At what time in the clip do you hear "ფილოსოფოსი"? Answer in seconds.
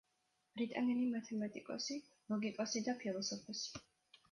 3.05-3.73